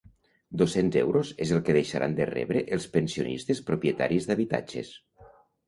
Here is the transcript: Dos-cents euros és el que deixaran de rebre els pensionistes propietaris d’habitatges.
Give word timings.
Dos-cents 0.61 0.95
euros 1.01 1.33
és 1.45 1.51
el 1.57 1.61
que 1.67 1.75
deixaran 1.77 2.17
de 2.21 2.27
rebre 2.31 2.65
els 2.79 2.89
pensionistes 2.97 3.63
propietaris 3.71 4.31
d’habitatges. 4.33 4.93